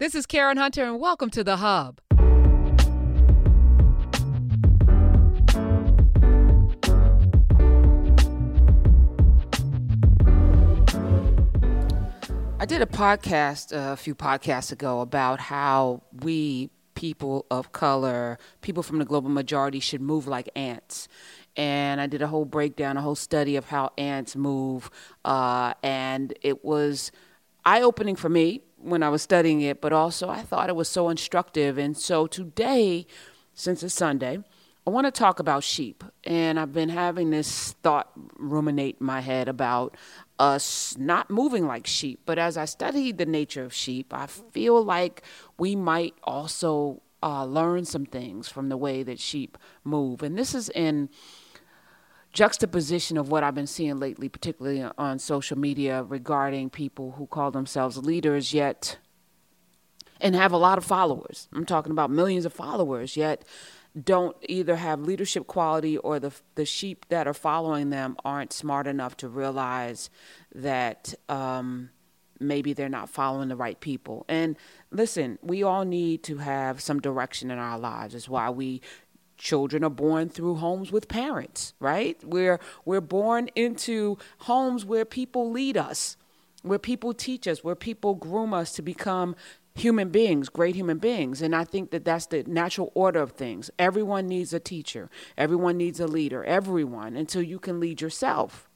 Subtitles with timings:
[0.00, 2.00] This is Karen Hunter, and welcome to The Hub.
[12.58, 18.40] I did a podcast uh, a few podcasts ago about how we, people of color,
[18.62, 21.06] people from the global majority, should move like ants.
[21.56, 24.90] And I did a whole breakdown, a whole study of how ants move.
[25.24, 27.12] Uh, and it was
[27.64, 30.88] eye opening for me when I was studying it, but also I thought it was
[30.88, 31.78] so instructive.
[31.78, 33.06] And so today,
[33.54, 34.38] since it's Sunday,
[34.86, 36.04] I want to talk about sheep.
[36.24, 39.96] And I've been having this thought ruminate in my head about
[40.38, 42.20] us not moving like sheep.
[42.26, 45.22] But as I studied the nature of sheep, I feel like
[45.58, 50.22] we might also uh, learn some things from the way that sheep move.
[50.22, 51.08] And this is in
[52.34, 57.50] juxtaposition of what I've been seeing lately, particularly on social media, regarding people who call
[57.50, 58.98] themselves leaders yet
[60.20, 61.48] and have a lot of followers.
[61.54, 63.44] I'm talking about millions of followers, yet
[64.00, 68.88] don't either have leadership quality or the the sheep that are following them aren't smart
[68.88, 70.10] enough to realize
[70.52, 71.90] that um,
[72.40, 74.24] maybe they're not following the right people.
[74.28, 74.56] And
[74.90, 78.14] listen, we all need to have some direction in our lives.
[78.16, 78.80] It's why we
[79.44, 82.18] children are born through homes with parents, right?
[82.24, 86.16] We're we're born into homes where people lead us,
[86.62, 89.36] where people teach us, where people groom us to become
[89.74, 91.42] human beings, great human beings.
[91.42, 93.70] And I think that that's the natural order of things.
[93.78, 98.68] Everyone needs a teacher, everyone needs a leader, everyone, until you can lead yourself.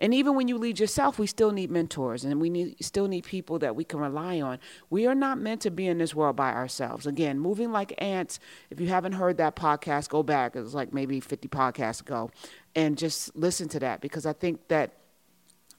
[0.00, 3.24] And even when you lead yourself, we still need mentors and we need, still need
[3.24, 4.58] people that we can rely on.
[4.88, 7.06] We are not meant to be in this world by ourselves.
[7.06, 8.40] Again, moving like ants.
[8.70, 10.56] If you haven't heard that podcast, go back.
[10.56, 12.30] It was like maybe 50 podcasts ago
[12.74, 14.92] and just listen to that because I think that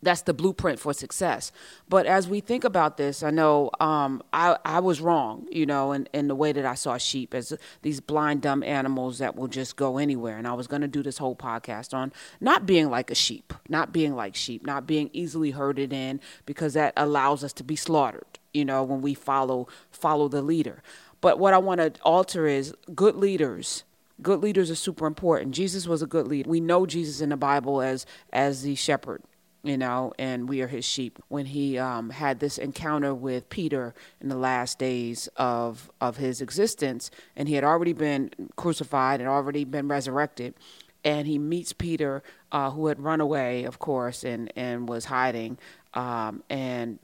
[0.02, 1.52] that's the blueprint for success.
[1.88, 5.92] But as we think about this, I know um, I, I was wrong, you know,
[5.92, 9.48] in, in the way that I saw sheep as these blind, dumb animals that will
[9.48, 10.38] just go anywhere.
[10.38, 13.54] And I was going to do this whole podcast on not being like a sheep,
[13.70, 17.76] not being like sheep, not being easily herded in, because that allows us to be
[17.76, 20.82] slaughtered, you know, when we follow follow the leader.
[21.22, 23.84] But what I want to alter is good leaders
[24.22, 25.52] good leaders are super important.
[25.52, 26.48] Jesus was a good leader.
[26.48, 29.24] We know Jesus in the Bible as as the shepherd
[29.64, 31.20] you know, and we are his sheep.
[31.28, 36.42] When he um, had this encounter with Peter in the last days of of his
[36.42, 40.56] existence, and he had already been crucified and already been resurrected,
[41.04, 45.58] and he meets Peter, uh, who had run away, of course, and and was hiding,
[45.94, 47.00] um, and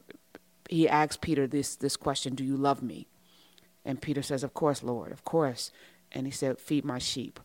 [0.70, 3.08] he asks Peter this this question: Do you love me?
[3.88, 5.72] And Peter says, Of course, Lord, of course.
[6.12, 7.40] And he said, Feed my sheep.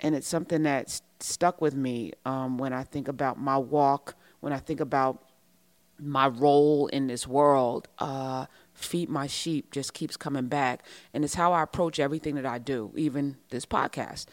[0.00, 4.52] And it's something that stuck with me um, when I think about my walk when
[4.52, 5.22] I think about
[5.98, 8.44] my role in this world, uh,
[8.74, 10.84] feed my sheep just keeps coming back.
[11.14, 14.26] And it's how I approach everything that I do, even this podcast.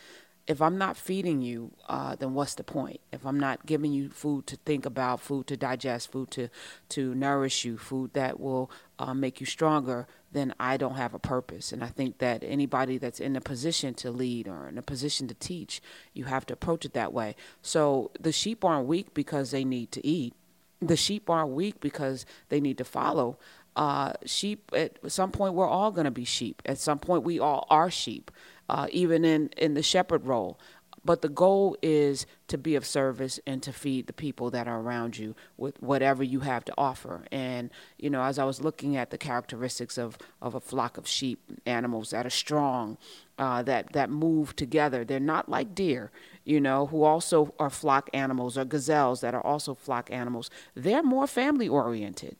[0.51, 2.99] If I'm not feeding you, uh, then what's the point?
[3.13, 6.49] If I'm not giving you food to think about, food to digest, food to,
[6.89, 8.69] to nourish you, food that will
[8.99, 11.71] uh, make you stronger, then I don't have a purpose.
[11.71, 15.29] And I think that anybody that's in a position to lead or in a position
[15.29, 15.81] to teach,
[16.13, 17.37] you have to approach it that way.
[17.61, 20.33] So the sheep aren't weak because they need to eat.
[20.81, 23.37] The sheep aren't weak because they need to follow.
[23.73, 26.61] Uh, sheep, at some point, we're all going to be sheep.
[26.65, 28.29] At some point, we all are sheep,
[28.71, 30.57] uh, even in, in the shepherd role.
[31.03, 34.79] But the goal is to be of service and to feed the people that are
[34.79, 37.25] around you with whatever you have to offer.
[37.31, 41.07] And, you know, as I was looking at the characteristics of, of a flock of
[41.07, 42.99] sheep, animals that are strong,
[43.39, 46.11] uh, that, that move together, they're not like deer,
[46.45, 50.51] you know, who also are flock animals, or gazelles that are also flock animals.
[50.75, 52.35] They're more family oriented.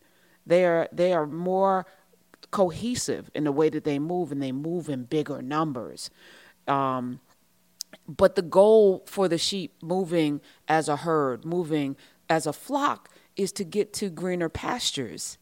[0.45, 1.87] They are, they are more
[2.51, 6.09] cohesive in the way that they move, and they move in bigger numbers.
[6.67, 7.19] Um,
[8.07, 11.95] but the goal for the sheep moving as a herd, moving
[12.29, 15.37] as a flock, is to get to greener pastures,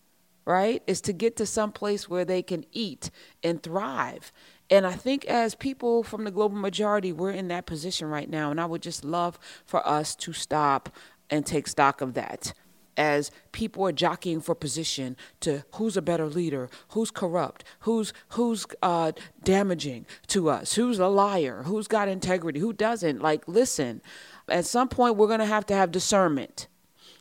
[0.46, 0.82] right?
[0.88, 3.10] Is to get to some place where they can eat
[3.44, 4.32] and thrive.
[4.70, 8.52] And I think as people from the global majority, we're in that position right now.
[8.52, 10.90] And I would just love for us to stop
[11.30, 12.54] and take stock of that
[13.00, 18.66] as people are jockeying for position to who's a better leader, who's corrupt, who's who's
[18.84, 23.22] uh, damaging to us, who's a liar, who's got integrity, who doesn't.
[23.22, 24.02] Like, listen,
[24.50, 26.68] at some point we're to have to have discernment.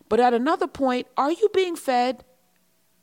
[0.09, 2.25] But at another point, are you being fed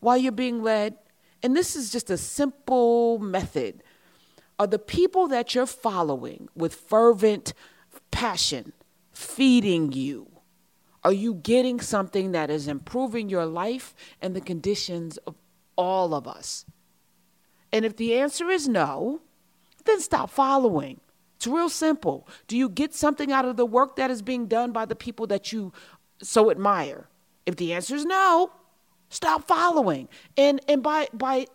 [0.02, 0.98] while you're being led?
[1.42, 3.84] And this is just a simple method.
[4.60, 7.54] Are the people that you're following with fervent
[8.12, 8.74] passion
[9.14, 10.35] feeding you?
[11.06, 13.94] Are you getting something that is improving your life
[14.24, 15.36] and the conditions of
[15.76, 16.66] all of us?
[17.72, 19.22] And if the answer is no,
[19.86, 21.00] then stop following.
[21.36, 22.28] It's real simple.
[22.48, 25.28] Do you get something out of the work that is being done by the people
[25.28, 25.74] that you
[26.24, 27.08] so admire?
[27.46, 28.52] If the answer is no,
[29.10, 30.10] stop following.
[30.36, 31.46] And and by by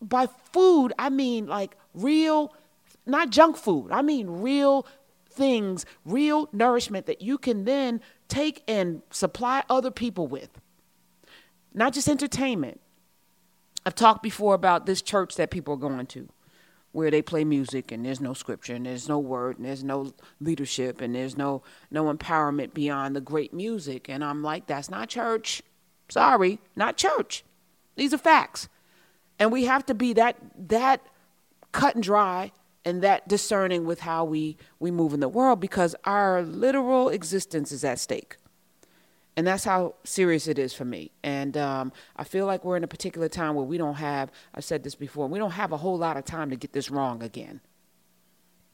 [0.00, 2.54] by food, I mean like real
[3.06, 3.90] not junk food.
[3.90, 4.86] I mean real
[5.28, 8.00] things, real nourishment that you can then
[8.32, 10.48] take and supply other people with.
[11.74, 12.80] Not just entertainment.
[13.84, 16.28] I've talked before about this church that people are going to
[16.92, 20.12] where they play music and there's no scripture and there's no word and there's no
[20.40, 25.08] leadership and there's no no empowerment beyond the great music and I'm like that's not
[25.08, 25.62] church.
[26.08, 27.44] Sorry, not church.
[27.96, 28.68] These are facts.
[29.38, 30.36] And we have to be that
[30.68, 31.00] that
[31.72, 32.52] cut and dry
[32.84, 37.72] and that discerning with how we we move in the world because our literal existence
[37.72, 38.36] is at stake
[39.36, 41.10] and that's how serious it is for me.
[41.22, 44.64] And um, I feel like we're in a particular time where we don't have, I've
[44.64, 47.22] said this before, we don't have a whole lot of time to get this wrong
[47.22, 47.60] again.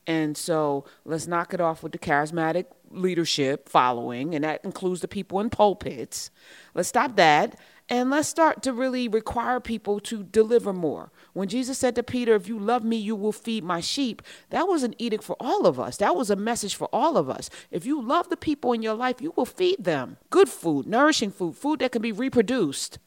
[0.06, 5.08] And so let's knock it off with the charismatic leadership following, and that includes the
[5.08, 6.30] people in pulpits.
[6.74, 11.10] Let's stop that and let's start to really require people to deliver more.
[11.32, 14.20] When Jesus said to Peter, If you love me, you will feed my sheep,
[14.50, 15.96] that was an edict for all of us.
[15.96, 17.48] That was a message for all of us.
[17.70, 21.30] If you love the people in your life, you will feed them good food, nourishing
[21.30, 22.98] food, food that can be reproduced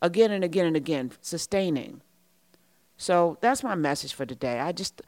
[0.00, 2.00] again and again and again, sustaining.
[2.96, 4.60] So that's my message for today.
[4.60, 5.02] I just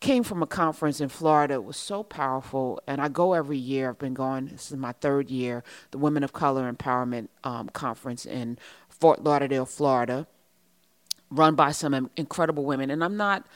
[0.00, 1.54] came from a conference in Florida.
[1.54, 3.90] It was so powerful, and I go every year.
[3.90, 4.48] I've been going.
[4.48, 5.64] This is my third year.
[5.90, 8.58] The Women of Color Empowerment um, Conference in
[8.88, 10.26] Fort Lauderdale, Florida,
[11.30, 12.90] run by some incredible women.
[12.90, 13.46] And I'm not,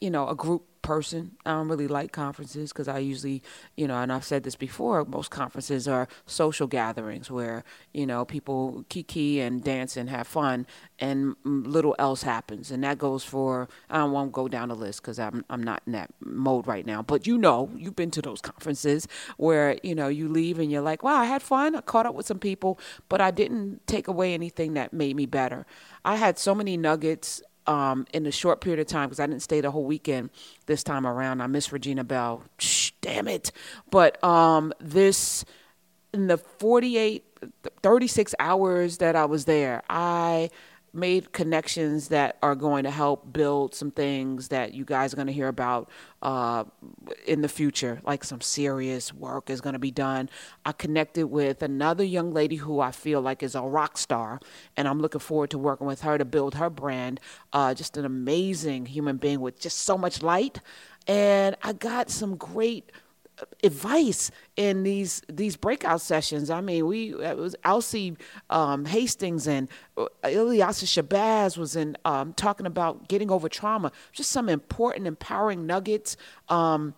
[0.00, 1.32] you know, a group person.
[1.44, 3.42] I don't really like conferences because I usually,
[3.76, 8.24] you know, and I've said this before, most conferences are social gatherings where, you know,
[8.24, 10.66] people kiki and dance and have fun
[10.98, 12.70] and little else happens.
[12.70, 15.92] And that goes for, I won't go down the list because I'm, I'm not in
[15.92, 17.02] that mode right now.
[17.02, 19.06] But you know, you've been to those conferences
[19.36, 21.76] where, you know, you leave and you're like, wow, I had fun.
[21.76, 22.78] I caught up with some people,
[23.08, 25.66] but I didn't take away anything that made me better.
[26.04, 29.42] I had so many nuggets um, in a short period of time because I didn't
[29.42, 30.30] stay the whole weekend
[30.66, 31.40] this time around.
[31.40, 32.42] I miss Regina Belle.
[32.58, 33.52] Shh, damn it.
[33.92, 35.44] But um, this,
[36.12, 37.24] in the 48,
[37.80, 40.50] 36 hours that I was there, I
[40.92, 45.26] made connections that are going to help build some things that you guys are going
[45.26, 45.88] to hear about
[46.22, 46.64] uh,
[47.26, 48.00] in the future.
[48.04, 50.28] Like some serious work is going to be done.
[50.64, 54.40] I connected with another young lady who I feel like is a rock star,
[54.76, 57.20] and I'm looking forward to working with her to build her brand.
[57.52, 60.60] Uh, just an amazing human being with just so much light.
[61.06, 62.92] And I got some great
[63.62, 66.50] advice in these these breakout sessions.
[66.50, 68.16] I mean, we it was Elsie
[68.48, 73.92] um, Hastings and uh, Ilyasah Shabazz was in um, talking about getting over trauma.
[74.12, 76.16] Just some important, empowering nuggets.
[76.48, 76.94] Um,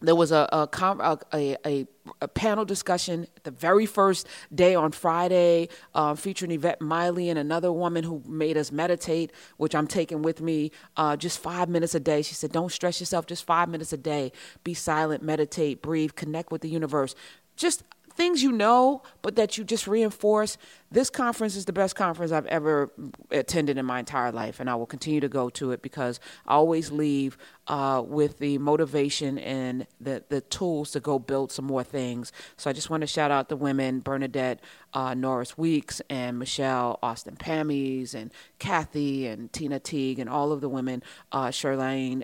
[0.00, 1.86] there was a a, a, a,
[2.20, 7.72] a, panel discussion the very first day on Friday uh, featuring Yvette Miley and another
[7.72, 12.00] woman who made us meditate, which I'm taking with me uh, just five minutes a
[12.00, 12.22] day.
[12.22, 14.32] She said, Don't stress yourself, just five minutes a day.
[14.64, 17.14] Be silent, meditate, breathe, connect with the universe.
[17.56, 20.58] Just things you know, but that you just reinforce.
[20.92, 22.90] This conference is the best conference I've ever
[23.30, 26.54] attended in my entire life, and I will continue to go to it because I
[26.54, 27.38] always leave
[27.68, 32.32] uh, with the motivation and the, the tools to go build some more things.
[32.56, 34.60] So I just want to shout out the women, Bernadette
[34.92, 40.60] uh, Norris Weeks and Michelle Austin Pamies and Kathy and Tina Teague and all of
[40.60, 41.52] the women, uh,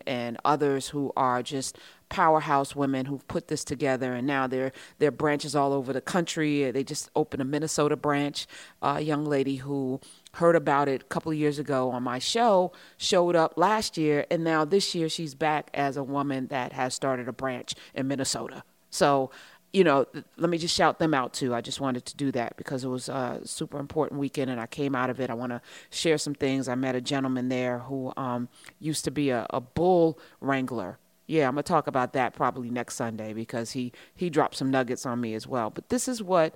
[0.07, 4.73] and others who are just powerhouse women who've put this together, and now they're
[5.11, 6.71] branches all over the country.
[6.71, 8.47] They just opened a Minnesota branch.
[8.83, 10.01] a young lady who
[10.35, 14.27] heard about it a couple of years ago on my show showed up last year,
[14.31, 18.09] and now this year she's back as a woman that has started a branch in
[18.09, 18.63] Minnesota.
[18.91, 19.31] So
[19.73, 20.07] you know,
[20.39, 21.55] let me just shout them out too.
[21.55, 24.67] I just wanted to do that because it was a super important weekend and I
[24.67, 25.29] came out of it.
[25.29, 25.61] I want to
[25.91, 26.67] share some things.
[26.67, 28.49] I met a gentleman there who um,
[28.79, 32.95] used to be a, a bull wrangler yeah, I'm gonna talk about that probably next
[32.95, 35.71] Sunday because he he dropped some nuggets on me as well.
[35.71, 36.55] But this is what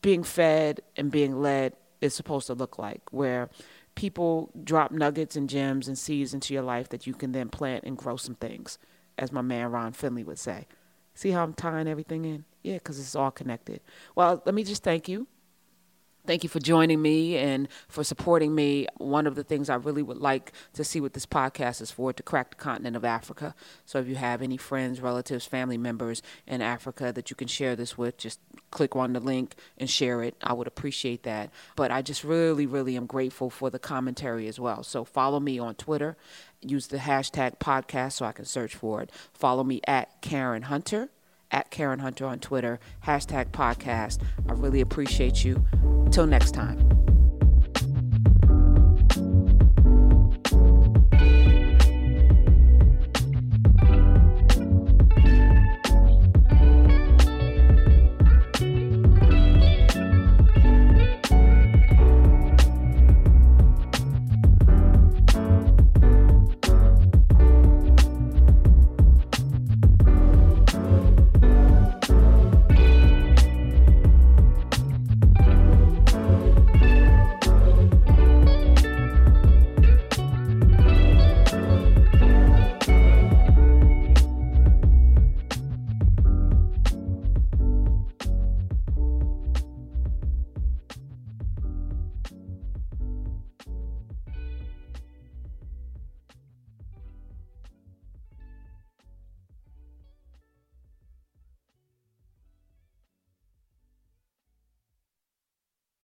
[0.00, 3.50] being fed and being led is supposed to look like, where
[3.94, 7.84] people drop nuggets and gems and seeds into your life that you can then plant
[7.84, 8.78] and grow some things,
[9.18, 10.66] as my man Ron Finley would say.
[11.14, 12.44] See how I'm tying everything in?
[12.62, 13.80] Yeah, because it's all connected.
[14.14, 15.26] Well, let me just thank you
[16.24, 18.86] Thank you for joining me and for supporting me.
[18.98, 22.10] One of the things I really would like to see with this podcast is for
[22.10, 23.56] it to crack the continent of Africa.
[23.84, 27.74] So if you have any friends, relatives, family members in Africa that you can share
[27.74, 28.38] this with, just
[28.70, 30.36] click on the link and share it.
[30.44, 31.50] I would appreciate that.
[31.74, 34.84] But I just really, really am grateful for the commentary as well.
[34.84, 36.16] So follow me on Twitter.
[36.60, 39.10] Use the hashtag podcast so I can search for it.
[39.34, 41.08] Follow me at Karen Hunter
[41.50, 44.22] at Karen Hunter on Twitter, hashtag podcast.
[44.48, 45.62] I really appreciate you.
[46.12, 46.91] Till next time.